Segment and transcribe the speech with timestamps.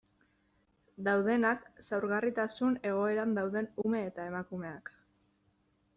[1.07, 4.95] Daudenak, zaurgarritasun egoeran dauden ume eta emakumeak...